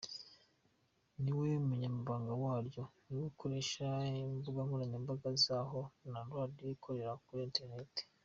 Ni 1.21 1.31
we 1.39 1.47
munyamabanga 1.67 2.31
waryo, 2.43 2.83
niwe 3.05 3.25
ukoresha 3.31 3.85
imbuga 4.25 4.59
nkoranyambaga 4.65 5.29
zabo 5.43 5.79
na 6.11 6.19
radiyo 6.35 6.67
ikorera 6.75 7.13
kuri 7.25 7.41
internet. 7.49 7.93